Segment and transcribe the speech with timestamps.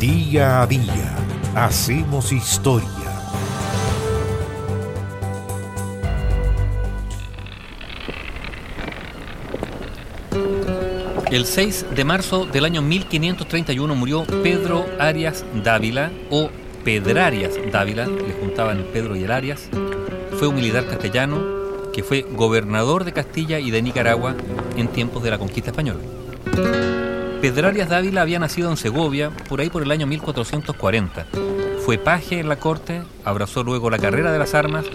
[0.00, 1.16] Día a día
[1.56, 2.88] hacemos historia.
[11.32, 16.48] El 6 de marzo del año 1531 murió Pedro Arias Dávila o
[16.84, 19.68] Pedrarias Dávila, le juntaban Pedro y el Arias.
[20.38, 21.42] Fue un militar castellano
[21.92, 24.36] que fue gobernador de Castilla y de Nicaragua
[24.76, 25.98] en tiempos de la conquista española.
[27.40, 31.26] Pedrarias Dávila había nacido en Segovia por ahí por el año 1440.
[31.84, 34.86] Fue paje en la corte, abrazó luego la carrera de las armas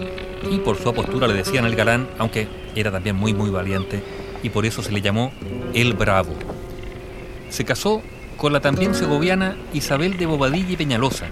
[0.50, 4.04] y por su apostura le decían el galán, aunque era también muy muy valiente
[4.42, 5.32] y por eso se le llamó
[5.72, 6.34] el Bravo.
[7.48, 8.02] Se casó
[8.36, 11.28] con la también segoviana Isabel de Bobadilla y Peñalosa,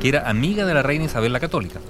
[0.00, 1.80] que era amiga de la reina Isabel la Católica.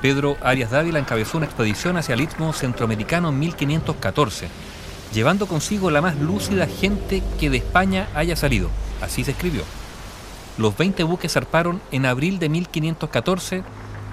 [0.00, 4.48] Pedro Arias Dávila encabezó una expedición hacia el Istmo Centroamericano en 1514,
[5.12, 8.70] llevando consigo la más lúcida gente que de España haya salido.
[9.00, 9.62] Así se escribió.
[10.58, 13.62] Los 20 buques zarparon en abril de 1514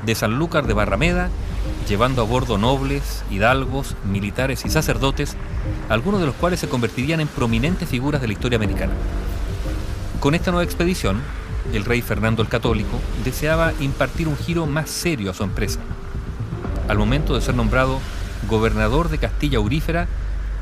[0.05, 1.29] de Sanlúcar de Barrameda,
[1.87, 5.35] llevando a bordo nobles, hidalgos, militares y sacerdotes,
[5.89, 8.93] algunos de los cuales se convertirían en prominentes figuras de la historia americana.
[10.19, 11.21] Con esta nueva expedición,
[11.73, 15.79] el rey Fernando el Católico deseaba impartir un giro más serio a su empresa.
[16.87, 17.99] Al momento de ser nombrado
[18.47, 20.07] gobernador de Castilla Aurífera,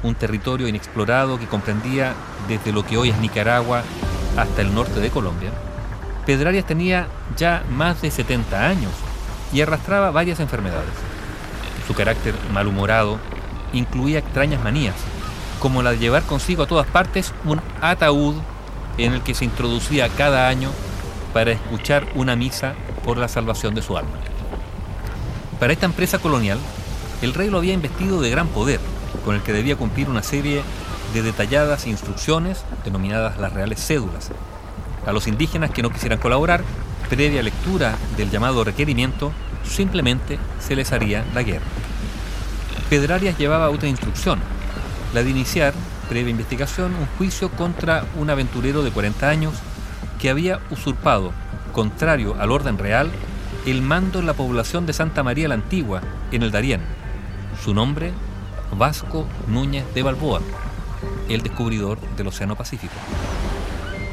[0.03, 2.13] un territorio inexplorado que comprendía
[2.47, 3.83] desde lo que hoy es Nicaragua
[4.37, 5.51] hasta el norte de Colombia,
[6.25, 8.91] Pedrarias tenía ya más de 70 años
[9.51, 10.93] y arrastraba varias enfermedades.
[11.87, 13.19] Su carácter malhumorado
[13.73, 14.95] incluía extrañas manías,
[15.59, 18.35] como la de llevar consigo a todas partes un ataúd
[18.97, 20.69] en el que se introducía cada año
[21.33, 22.73] para escuchar una misa
[23.03, 24.17] por la salvación de su alma.
[25.59, 26.59] Para esta empresa colonial,
[27.21, 28.79] el rey lo había investido de gran poder,
[29.23, 30.61] con el que debía cumplir una serie
[31.13, 34.31] de detalladas instrucciones denominadas las reales cédulas.
[35.05, 36.63] A los indígenas que no quisieran colaborar,
[37.09, 39.31] previa lectura del llamado requerimiento,
[39.63, 41.65] simplemente se les haría la guerra.
[42.89, 44.39] Pedrarias llevaba otra instrucción,
[45.13, 45.73] la de iniciar,
[46.09, 49.53] previa investigación, un juicio contra un aventurero de 40 años
[50.19, 51.31] que había usurpado,
[51.71, 53.11] contrario al orden real,
[53.65, 56.01] el mando en la población de Santa María la Antigua,
[56.31, 56.81] en el Darién.
[57.63, 58.11] Su nombre,
[58.73, 60.41] Vasco Núñez de Balboa,
[61.29, 62.93] el descubridor del Océano Pacífico.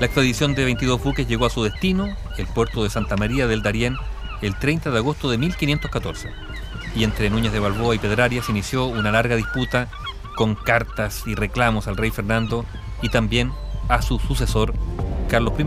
[0.01, 3.63] La expedición de 22 buques llegó a su destino, el puerto de Santa María del
[3.63, 3.97] Darién,
[4.41, 6.31] el 30 de agosto de 1514.
[6.95, 9.89] Y entre Núñez de Balboa y Pedrarias inició una larga disputa
[10.37, 12.65] con cartas y reclamos al rey Fernando
[13.03, 13.53] y también
[13.89, 14.73] a su sucesor,
[15.29, 15.65] Carlos I.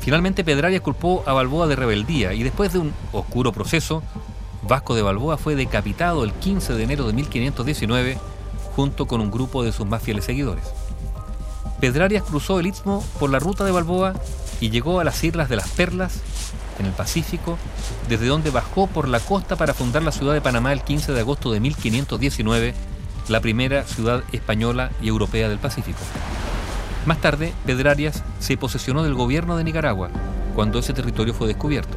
[0.00, 4.02] Finalmente Pedrarias culpó a Balboa de rebeldía y después de un oscuro proceso,
[4.68, 8.18] Vasco de Balboa fue decapitado el 15 de enero de 1519
[8.74, 10.64] junto con un grupo de sus más fieles seguidores.
[11.80, 14.14] Pedrarias cruzó el Istmo por la ruta de Balboa
[14.60, 16.20] y llegó a las Islas de las Perlas,
[16.78, 17.58] en el Pacífico,
[18.08, 21.20] desde donde bajó por la costa para fundar la ciudad de Panamá el 15 de
[21.20, 22.74] agosto de 1519,
[23.28, 26.00] la primera ciudad española y europea del Pacífico.
[27.06, 30.10] Más tarde, Pedrarias se posesionó del gobierno de Nicaragua
[30.54, 31.96] cuando ese territorio fue descubierto.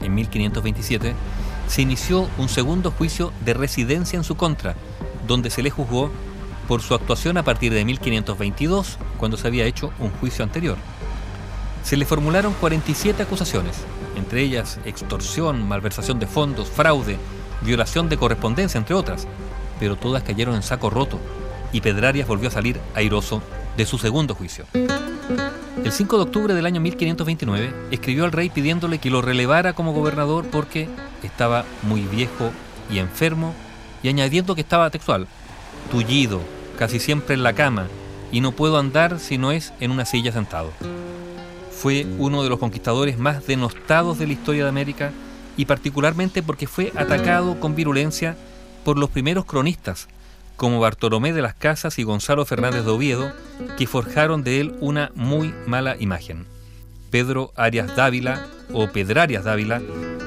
[0.00, 1.14] En 1527
[1.68, 4.74] se inició un segundo juicio de residencia en su contra,
[5.26, 6.10] donde se le juzgó
[6.68, 10.76] por su actuación a partir de 1522, cuando se había hecho un juicio anterior.
[11.82, 13.76] Se le formularon 47 acusaciones,
[14.16, 17.18] entre ellas extorsión, malversación de fondos, fraude,
[17.62, 19.26] violación de correspondencia, entre otras,
[19.80, 21.18] pero todas cayeron en saco roto
[21.72, 23.42] y Pedrarias volvió a salir airoso
[23.76, 24.66] de su segundo juicio.
[25.84, 29.92] El 5 de octubre del año 1529 escribió al rey pidiéndole que lo relevara como
[29.92, 30.88] gobernador porque
[31.26, 32.50] estaba muy viejo
[32.90, 33.54] y enfermo
[34.02, 35.26] y añadiendo que estaba textual,
[35.90, 36.40] tullido,
[36.78, 37.86] casi siempre en la cama,
[38.30, 40.72] y no puedo andar si no es en una silla sentado.
[41.70, 45.12] Fue uno de los conquistadores más denostados de la historia de América
[45.56, 48.36] y particularmente porque fue atacado con virulencia
[48.84, 50.08] por los primeros cronistas,
[50.56, 53.32] como Bartolomé de las Casas y Gonzalo Fernández de Oviedo,
[53.76, 56.46] que forjaron de él una muy mala imagen.
[57.10, 59.82] Pedro Arias Dávila, o Pedrarias Dávila,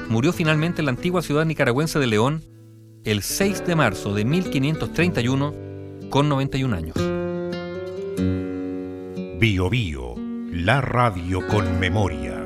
[0.08, 2.42] murió finalmente en la antigua ciudad nicaragüense de León
[3.04, 5.54] el 6 de marzo de 1531
[6.10, 6.96] con 91 años.
[9.38, 10.14] Bio Bio,
[10.50, 12.45] la radio con memoria.